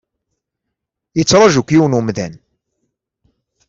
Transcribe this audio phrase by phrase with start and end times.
[1.17, 2.33] Yettṛaju-k yiwen n wemdan.